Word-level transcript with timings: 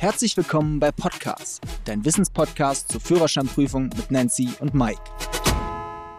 Herzlich 0.00 0.34
willkommen 0.34 0.80
bei 0.80 0.90
Podcast, 0.92 1.60
dein 1.84 2.06
Wissenspodcast 2.06 2.90
zur 2.90 3.02
Führerscheinprüfung 3.02 3.90
mit 3.94 4.10
Nancy 4.10 4.48
und 4.58 4.72
Mike. 4.72 4.98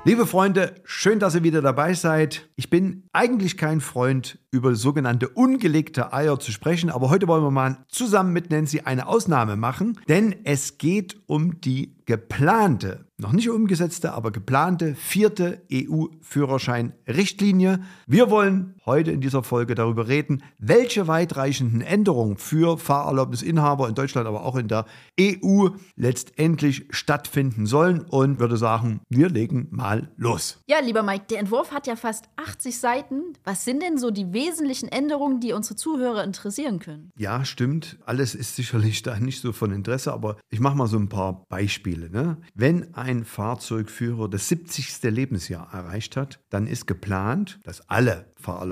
Liebe 0.03 0.27
Freunde, 0.27 0.75
schön, 0.83 1.17
dass 1.17 1.33
ihr 1.33 1.41
wieder 1.41 1.63
dabei 1.63 1.95
seid. 1.95 2.47
Ich 2.55 2.69
bin 2.69 3.09
eigentlich 3.11 3.57
kein 3.57 3.81
Freund, 3.81 4.37
über 4.51 4.75
sogenannte 4.75 5.29
ungelegte 5.29 6.13
Eier 6.13 6.39
zu 6.39 6.51
sprechen, 6.51 6.91
aber 6.91 7.09
heute 7.09 7.27
wollen 7.27 7.43
wir 7.43 7.49
mal 7.49 7.83
zusammen 7.87 8.33
mit 8.33 8.51
Nancy 8.51 8.81
eine 8.81 9.07
Ausnahme 9.07 9.55
machen, 9.55 9.99
denn 10.07 10.35
es 10.43 10.77
geht 10.77 11.19
um 11.25 11.59
die 11.61 11.95
geplante, 12.05 13.07
noch 13.17 13.31
nicht 13.31 13.49
umgesetzte, 13.49 14.13
aber 14.13 14.31
geplante 14.31 14.93
vierte 14.93 15.63
EU-Führerschein-Richtlinie. 15.71 17.79
Wir 18.05 18.29
wollen 18.29 18.75
heute 18.85 19.11
in 19.11 19.21
dieser 19.21 19.43
Folge 19.43 19.75
darüber 19.75 20.07
reden, 20.07 20.43
welche 20.57 21.07
weitreichenden 21.07 21.81
Änderungen 21.81 22.37
für 22.37 22.77
Fahrerlaubnisinhaber 22.77 23.87
in 23.87 23.95
Deutschland, 23.95 24.27
aber 24.27 24.43
auch 24.43 24.55
in 24.55 24.67
der 24.67 24.85
EU 25.19 25.69
letztendlich 25.95 26.87
stattfinden 26.89 27.65
sollen 27.65 28.01
und 28.01 28.39
würde 28.39 28.57
sagen, 28.57 29.01
wir 29.09 29.29
legen 29.29 29.67
mal 29.71 30.11
los. 30.17 30.63
Ja, 30.67 30.79
lieber 30.79 31.03
Mike, 31.03 31.25
der 31.29 31.39
Entwurf 31.39 31.71
hat 31.71 31.87
ja 31.87 31.95
fast 31.95 32.25
80 32.37 32.79
Seiten. 32.79 33.33
Was 33.43 33.65
sind 33.65 33.81
denn 33.83 33.97
so 33.97 34.11
die 34.11 34.33
wesentlichen 34.33 34.89
Änderungen, 34.89 35.39
die 35.39 35.53
unsere 35.53 35.75
Zuhörer 35.75 36.23
interessieren 36.23 36.79
können? 36.79 37.11
Ja, 37.17 37.45
stimmt. 37.45 37.97
Alles 38.05 38.35
ist 38.35 38.55
sicherlich 38.55 39.03
da 39.03 39.19
nicht 39.19 39.41
so 39.41 39.51
von 39.51 39.71
Interesse, 39.71 40.11
aber 40.11 40.37
ich 40.49 40.59
mache 40.59 40.75
mal 40.75 40.87
so 40.87 40.97
ein 40.97 41.09
paar 41.09 41.43
Beispiele. 41.49 42.09
Ne? 42.09 42.37
Wenn 42.55 42.93
ein 42.95 43.25
Fahrzeugführer 43.25 44.27
das 44.27 44.47
70. 44.47 45.01
Lebensjahr 45.03 45.71
erreicht 45.73 46.17
hat, 46.17 46.39
dann 46.49 46.67
ist 46.67 46.87
geplant, 46.87 47.59
dass 47.63 47.87
alle 47.89 48.31
Fahrerlaubnisinhaber 48.37 48.70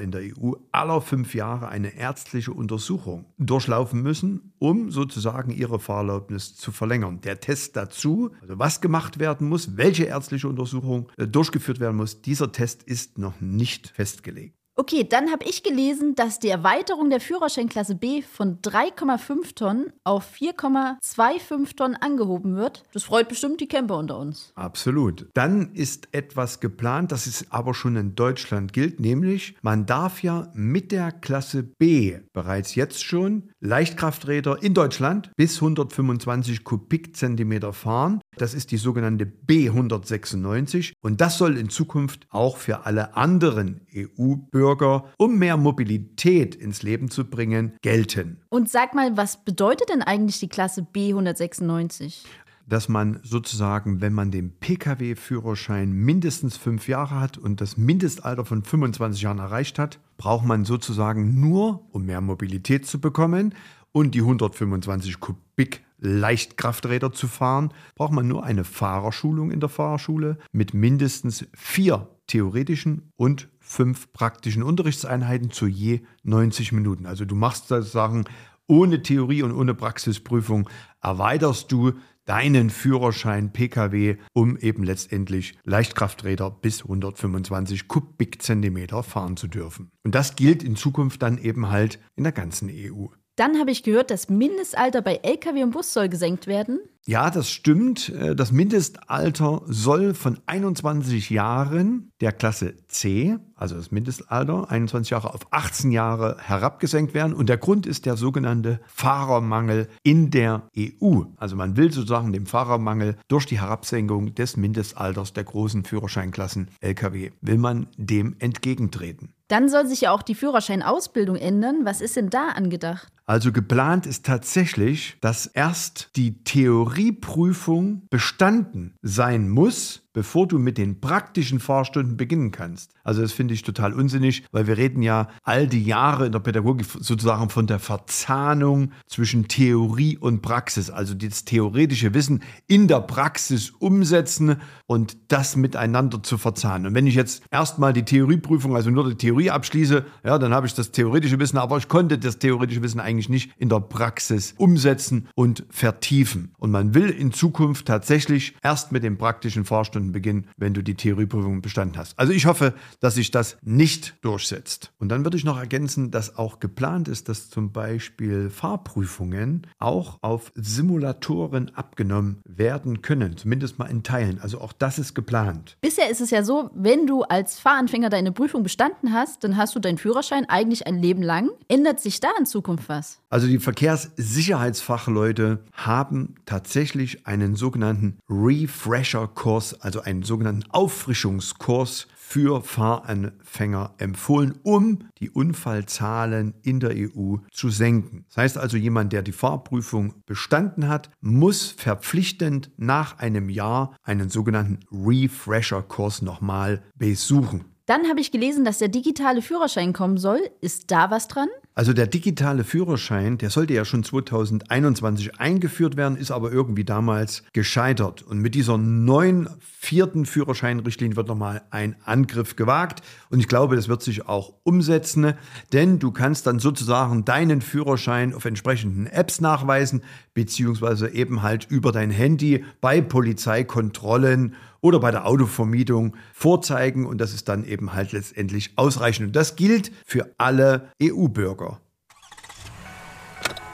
in 0.00 0.10
der 0.10 0.22
EU 0.22 0.52
aller 0.72 1.00
fünf 1.00 1.34
Jahre 1.34 1.68
eine 1.68 1.96
ärztliche 1.96 2.52
Untersuchung 2.52 3.26
durchlaufen 3.38 4.02
müssen, 4.02 4.52
um 4.58 4.90
sozusagen 4.90 5.50
ihre 5.50 5.78
Fahrerlaubnis 5.78 6.56
zu 6.56 6.72
verlängern. 6.72 7.20
Der 7.20 7.40
Test 7.40 7.76
dazu, 7.76 8.32
also 8.40 8.58
was 8.58 8.80
gemacht 8.80 9.18
werden 9.18 9.48
muss, 9.48 9.76
welche 9.76 10.04
ärztliche 10.04 10.48
Untersuchung 10.48 11.08
äh, 11.16 11.26
durchgeführt 11.26 11.80
werden 11.80 11.96
muss, 11.96 12.22
dieser 12.22 12.52
Test 12.52 12.82
ist 12.82 13.18
noch 13.18 13.40
nicht 13.40 13.88
festgelegt. 13.88 14.57
Okay, 14.80 15.02
dann 15.02 15.32
habe 15.32 15.44
ich 15.44 15.64
gelesen, 15.64 16.14
dass 16.14 16.38
die 16.38 16.50
Erweiterung 16.50 17.10
der 17.10 17.18
Führerscheinklasse 17.20 17.96
B 17.96 18.22
von 18.22 18.58
3,5 18.62 19.56
Tonnen 19.56 19.92
auf 20.04 20.36
4,25 20.36 21.74
Tonnen 21.74 21.96
angehoben 21.96 22.54
wird. 22.54 22.84
Das 22.92 23.02
freut 23.02 23.28
bestimmt 23.28 23.60
die 23.60 23.66
Camper 23.66 23.98
unter 23.98 24.16
uns. 24.16 24.52
Absolut. 24.54 25.26
Dann 25.34 25.74
ist 25.74 26.06
etwas 26.12 26.60
geplant, 26.60 27.10
das 27.10 27.26
es 27.26 27.50
aber 27.50 27.74
schon 27.74 27.96
in 27.96 28.14
Deutschland 28.14 28.72
gilt, 28.72 29.00
nämlich 29.00 29.56
man 29.62 29.84
darf 29.84 30.22
ja 30.22 30.48
mit 30.54 30.92
der 30.92 31.10
Klasse 31.10 31.64
B 31.64 32.20
bereits 32.32 32.76
jetzt 32.76 33.02
schon 33.02 33.50
Leichtkrafträder 33.58 34.62
in 34.62 34.74
Deutschland 34.74 35.32
bis 35.36 35.56
125 35.56 36.62
Kubikzentimeter 36.62 37.72
fahren. 37.72 38.20
Das 38.36 38.54
ist 38.54 38.70
die 38.70 38.76
sogenannte 38.76 39.24
B196 39.24 40.92
und 41.00 41.20
das 41.20 41.36
soll 41.36 41.58
in 41.58 41.68
Zukunft 41.68 42.28
auch 42.30 42.58
für 42.58 42.86
alle 42.86 43.16
anderen 43.16 43.80
EU-Bürger 43.92 44.67
Bürger, 44.68 45.04
um 45.16 45.38
mehr 45.38 45.56
Mobilität 45.56 46.54
ins 46.54 46.82
Leben 46.82 47.10
zu 47.10 47.24
bringen, 47.24 47.72
gelten. 47.80 48.42
Und 48.50 48.68
sag 48.68 48.94
mal, 48.94 49.16
was 49.16 49.42
bedeutet 49.42 49.88
denn 49.88 50.02
eigentlich 50.02 50.40
die 50.40 50.48
Klasse 50.48 50.86
B196? 50.94 52.24
dass 52.66 52.90
man 52.90 53.18
sozusagen, 53.22 54.02
wenn 54.02 54.12
man 54.12 54.30
den 54.30 54.50
Pkw-Führerschein 54.58 55.90
mindestens 55.90 56.58
fünf 56.58 56.86
Jahre 56.86 57.18
hat 57.18 57.38
und 57.38 57.62
das 57.62 57.78
Mindestalter 57.78 58.44
von 58.44 58.62
25 58.62 59.22
Jahren 59.22 59.38
erreicht 59.38 59.78
hat, 59.78 60.00
braucht 60.18 60.44
man 60.44 60.66
sozusagen 60.66 61.40
nur, 61.40 61.86
um 61.92 62.04
mehr 62.04 62.20
Mobilität 62.20 62.84
zu 62.84 63.00
bekommen 63.00 63.54
und 63.92 64.14
die 64.14 64.20
125 64.20 65.18
Kubik 65.18 65.82
Leichtkrafträder 65.98 67.12
zu 67.12 67.26
fahren, 67.26 67.72
braucht 67.94 68.12
man 68.12 68.28
nur 68.28 68.44
eine 68.44 68.64
Fahrerschulung 68.64 69.50
in 69.50 69.60
der 69.60 69.68
Fahrerschule 69.68 70.38
mit 70.52 70.74
mindestens 70.74 71.46
vier 71.54 72.08
theoretischen 72.26 73.10
und 73.16 73.48
fünf 73.60 74.12
praktischen 74.12 74.62
Unterrichtseinheiten 74.62 75.50
zu 75.50 75.66
je 75.66 76.00
90 76.22 76.72
Minuten. 76.72 77.06
Also 77.06 77.24
du 77.24 77.34
machst 77.34 77.68
sozusagen 77.68 78.24
ohne 78.66 79.02
Theorie 79.02 79.42
und 79.42 79.52
ohne 79.52 79.74
Praxisprüfung 79.74 80.68
erweiterst 81.00 81.72
du 81.72 81.92
deinen 82.26 82.68
Führerschein 82.68 83.52
Pkw, 83.54 84.18
um 84.34 84.58
eben 84.58 84.84
letztendlich 84.84 85.58
Leichtkrafträder 85.64 86.50
bis 86.50 86.82
125 86.82 87.88
Kubikzentimeter 87.88 89.02
fahren 89.02 89.38
zu 89.38 89.48
dürfen. 89.48 89.90
Und 90.04 90.14
das 90.14 90.36
gilt 90.36 90.62
in 90.62 90.76
Zukunft 90.76 91.22
dann 91.22 91.38
eben 91.38 91.70
halt 91.70 91.98
in 92.16 92.24
der 92.24 92.32
ganzen 92.32 92.68
EU. 92.70 93.06
Dann 93.38 93.60
habe 93.60 93.70
ich 93.70 93.84
gehört, 93.84 94.10
das 94.10 94.28
Mindestalter 94.28 95.00
bei 95.00 95.20
Lkw 95.22 95.62
und 95.62 95.70
Bus 95.70 95.92
soll 95.92 96.08
gesenkt 96.08 96.48
werden. 96.48 96.80
Ja, 97.06 97.30
das 97.30 97.48
stimmt. 97.48 98.08
Äh, 98.08 98.34
das 98.34 98.50
Mindestalter 98.50 99.62
soll 99.66 100.14
von 100.14 100.40
21 100.46 101.30
Jahren 101.30 102.10
der 102.20 102.32
Klasse 102.32 102.74
C, 102.88 103.38
also 103.54 103.76
das 103.76 103.92
Mindestalter, 103.92 104.68
21 104.68 105.10
Jahre 105.10 105.32
auf 105.32 105.52
18 105.52 105.92
Jahre 105.92 106.36
herabgesenkt 106.40 107.14
werden. 107.14 107.32
Und 107.32 107.48
der 107.48 107.58
Grund 107.58 107.86
ist 107.86 108.06
der 108.06 108.16
sogenannte 108.16 108.80
Fahrermangel 108.88 109.88
in 110.02 110.32
der 110.32 110.68
EU. 110.76 111.22
Also 111.36 111.54
man 111.54 111.76
will 111.76 111.92
sozusagen 111.92 112.32
dem 112.32 112.46
Fahrermangel 112.46 113.16
durch 113.28 113.46
die 113.46 113.60
Herabsenkung 113.60 114.34
des 114.34 114.56
Mindestalters 114.56 115.32
der 115.32 115.44
großen 115.44 115.84
Führerscheinklassen 115.84 116.72
Lkw, 116.80 117.30
will 117.40 117.58
man 117.58 117.86
dem 117.96 118.34
entgegentreten. 118.40 119.32
Dann 119.48 119.70
soll 119.70 119.86
sich 119.86 120.02
ja 120.02 120.12
auch 120.12 120.22
die 120.22 120.34
Führerscheinausbildung 120.34 121.36
ändern. 121.36 121.80
Was 121.84 122.02
ist 122.02 122.16
denn 122.16 122.28
da 122.28 122.48
angedacht? 122.48 123.08
Also 123.24 123.50
geplant 123.52 124.06
ist 124.06 124.24
tatsächlich, 124.24 125.16
dass 125.20 125.46
erst 125.46 126.10
die 126.16 126.44
Theorieprüfung 126.44 128.06
bestanden 128.10 128.94
sein 129.02 129.48
muss, 129.48 130.07
bevor 130.18 130.48
du 130.48 130.58
mit 130.58 130.78
den 130.78 131.00
praktischen 131.00 131.60
Fahrstunden 131.60 132.16
beginnen 132.16 132.50
kannst. 132.50 132.90
Also 133.04 133.22
das 133.22 133.30
finde 133.30 133.54
ich 133.54 133.62
total 133.62 133.92
unsinnig, 133.92 134.42
weil 134.50 134.66
wir 134.66 134.76
reden 134.76 135.00
ja 135.00 135.28
all 135.44 135.68
die 135.68 135.84
Jahre 135.84 136.26
in 136.26 136.32
der 136.32 136.40
Pädagogik 136.40 136.86
sozusagen 136.86 137.50
von 137.50 137.68
der 137.68 137.78
Verzahnung 137.78 138.90
zwischen 139.06 139.46
Theorie 139.46 140.18
und 140.18 140.42
Praxis, 140.42 140.90
also 140.90 141.14
das 141.14 141.44
theoretische 141.44 142.14
Wissen 142.14 142.42
in 142.66 142.88
der 142.88 143.00
Praxis 143.00 143.70
umsetzen 143.70 144.56
und 144.86 145.16
das 145.28 145.54
miteinander 145.54 146.20
zu 146.20 146.36
verzahnen. 146.36 146.88
Und 146.88 146.94
wenn 146.96 147.06
ich 147.06 147.14
jetzt 147.14 147.44
erstmal 147.52 147.92
die 147.92 148.04
Theorieprüfung, 148.04 148.74
also 148.74 148.90
nur 148.90 149.08
die 149.08 149.14
Theorie 149.14 149.50
abschließe, 149.50 150.04
ja, 150.24 150.36
dann 150.36 150.52
habe 150.52 150.66
ich 150.66 150.74
das 150.74 150.90
theoretische 150.90 151.38
Wissen, 151.38 151.58
aber 151.58 151.76
ich 151.76 151.86
konnte 151.86 152.18
das 152.18 152.40
theoretische 152.40 152.82
Wissen 152.82 152.98
eigentlich 152.98 153.28
nicht 153.28 153.52
in 153.56 153.68
der 153.68 153.78
Praxis 153.78 154.54
umsetzen 154.56 155.28
und 155.36 155.64
vertiefen. 155.70 156.52
Und 156.58 156.72
man 156.72 156.92
will 156.94 157.08
in 157.08 157.30
Zukunft 157.30 157.86
tatsächlich 157.86 158.56
erst 158.64 158.90
mit 158.90 159.04
den 159.04 159.16
praktischen 159.16 159.64
Fahrstunden 159.64 160.07
Beginn, 160.12 160.46
wenn 160.56 160.74
du 160.74 160.82
die 160.82 160.94
Theorieprüfung 160.94 161.62
bestanden 161.62 161.98
hast. 161.98 162.18
Also 162.18 162.32
ich 162.32 162.46
hoffe, 162.46 162.74
dass 163.00 163.14
sich 163.14 163.30
das 163.30 163.56
nicht 163.62 164.14
durchsetzt. 164.22 164.92
Und 164.98 165.08
dann 165.08 165.24
würde 165.24 165.36
ich 165.36 165.44
noch 165.44 165.58
ergänzen, 165.58 166.10
dass 166.10 166.36
auch 166.36 166.60
geplant 166.60 167.08
ist, 167.08 167.28
dass 167.28 167.50
zum 167.50 167.72
Beispiel 167.72 168.50
Fahrprüfungen 168.50 169.66
auch 169.78 170.18
auf 170.22 170.52
Simulatoren 170.54 171.74
abgenommen 171.74 172.40
werden 172.44 173.02
können, 173.02 173.36
zumindest 173.36 173.78
mal 173.78 173.86
in 173.86 174.02
Teilen. 174.02 174.40
Also 174.40 174.60
auch 174.60 174.72
das 174.72 174.98
ist 174.98 175.14
geplant. 175.14 175.76
Bisher 175.80 176.10
ist 176.10 176.20
es 176.20 176.30
ja 176.30 176.42
so, 176.42 176.70
wenn 176.74 177.06
du 177.06 177.22
als 177.22 177.58
Fahranfänger 177.58 178.10
deine 178.10 178.32
Prüfung 178.32 178.62
bestanden 178.62 179.12
hast, 179.12 179.44
dann 179.44 179.56
hast 179.56 179.74
du 179.74 179.80
deinen 179.80 179.98
Führerschein 179.98 180.48
eigentlich 180.48 180.86
ein 180.86 181.00
Leben 181.00 181.22
lang. 181.22 181.50
Ändert 181.68 182.00
sich 182.00 182.20
da 182.20 182.28
in 182.38 182.46
Zukunft 182.46 182.88
was? 182.88 183.20
Also 183.30 183.46
die 183.46 183.58
Verkehrssicherheitsfachleute 183.58 185.64
haben 185.72 186.34
tatsächlich 186.46 187.26
einen 187.26 187.56
sogenannten 187.56 188.18
Refresher-Kurs, 188.28 189.80
also 189.80 189.97
einen 190.04 190.22
sogenannten 190.22 190.68
Auffrischungskurs 190.70 192.08
für 192.28 192.60
Fahranfänger 192.62 193.94
empfohlen, 193.96 194.58
um 194.62 194.98
die 195.18 195.30
Unfallzahlen 195.30 196.52
in 196.62 196.78
der 196.78 196.90
EU 196.94 197.36
zu 197.50 197.70
senken. 197.70 198.26
Das 198.28 198.36
heißt 198.36 198.58
also, 198.58 198.76
jemand, 198.76 199.14
der 199.14 199.22
die 199.22 199.32
Fahrprüfung 199.32 200.12
bestanden 200.26 200.88
hat, 200.88 201.10
muss 201.22 201.70
verpflichtend 201.70 202.70
nach 202.76 203.18
einem 203.18 203.48
Jahr 203.48 203.96
einen 204.02 204.28
sogenannten 204.28 204.80
Refresher-Kurs 204.92 206.20
nochmal 206.20 206.82
besuchen. 206.96 207.64
Dann 207.86 208.06
habe 208.10 208.20
ich 208.20 208.30
gelesen, 208.30 208.66
dass 208.66 208.76
der 208.76 208.88
digitale 208.88 209.40
Führerschein 209.40 209.94
kommen 209.94 210.18
soll. 210.18 210.40
Ist 210.60 210.90
da 210.90 211.10
was 211.10 211.26
dran? 211.26 211.48
Also 211.78 211.92
der 211.92 212.08
digitale 212.08 212.64
Führerschein, 212.64 213.38
der 213.38 213.50
sollte 213.50 213.72
ja 213.72 213.84
schon 213.84 214.02
2021 214.02 215.38
eingeführt 215.38 215.96
werden, 215.96 216.16
ist 216.16 216.32
aber 216.32 216.50
irgendwie 216.50 216.82
damals 216.82 217.44
gescheitert. 217.52 218.22
Und 218.22 218.40
mit 218.40 218.56
dieser 218.56 218.76
neuen 218.78 219.48
vierten 219.60 220.26
Führerscheinrichtlinie 220.26 221.14
wird 221.14 221.28
nochmal 221.28 221.62
ein 221.70 221.94
Angriff 222.04 222.56
gewagt. 222.56 223.02
Und 223.30 223.38
ich 223.38 223.46
glaube, 223.46 223.76
das 223.76 223.86
wird 223.86 224.02
sich 224.02 224.26
auch 224.26 224.54
umsetzen, 224.64 225.34
denn 225.72 226.00
du 226.00 226.10
kannst 226.10 226.48
dann 226.48 226.58
sozusagen 226.58 227.24
deinen 227.24 227.60
Führerschein 227.60 228.34
auf 228.34 228.44
entsprechenden 228.44 229.06
Apps 229.06 229.40
nachweisen, 229.40 230.02
beziehungsweise 230.34 231.10
eben 231.10 231.42
halt 231.42 231.68
über 231.70 231.92
dein 231.92 232.10
Handy 232.10 232.64
bei 232.80 233.00
Polizeikontrollen 233.00 234.56
oder 234.80 235.00
bei 235.00 235.10
der 235.10 235.26
Autovermietung 235.26 236.16
vorzeigen 236.32 237.06
und 237.06 237.18
das 237.20 237.34
ist 237.34 237.48
dann 237.48 237.64
eben 237.64 237.92
halt 237.94 238.12
letztendlich 238.12 238.72
ausreichend. 238.76 239.28
Und 239.28 239.36
das 239.36 239.56
gilt 239.56 239.92
für 240.04 240.34
alle 240.38 240.90
EU-Bürger. 241.02 241.80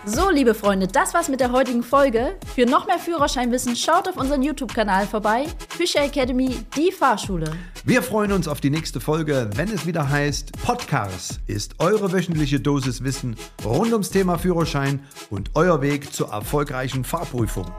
So, 0.06 0.28
liebe 0.28 0.52
Freunde, 0.52 0.86
das 0.86 1.14
war's 1.14 1.30
mit 1.30 1.40
der 1.40 1.50
heutigen 1.50 1.82
Folge. 1.82 2.36
Für 2.54 2.66
noch 2.66 2.86
mehr 2.86 2.98
Führerscheinwissen 2.98 3.74
schaut 3.74 4.06
auf 4.06 4.18
unseren 4.18 4.42
YouTube-Kanal 4.42 5.06
vorbei. 5.06 5.46
Fischer 5.70 6.04
Academy, 6.04 6.58
die 6.76 6.92
Fahrschule. 6.92 7.50
Wir 7.86 8.02
freuen 8.02 8.32
uns 8.32 8.46
auf 8.46 8.60
die 8.60 8.68
nächste 8.68 9.00
Folge, 9.00 9.48
wenn 9.54 9.72
es 9.72 9.86
wieder 9.86 10.10
heißt 10.10 10.52
Podcars 10.62 11.40
ist 11.46 11.80
eure 11.80 12.12
wöchentliche 12.12 12.60
Dosis 12.60 13.02
Wissen 13.02 13.36
rund 13.64 13.92
ums 13.92 14.10
Thema 14.10 14.36
Führerschein 14.36 15.00
und 15.30 15.52
euer 15.54 15.80
Weg 15.80 16.12
zur 16.12 16.28
erfolgreichen 16.28 17.04
Fahrprüfung. 17.04 17.72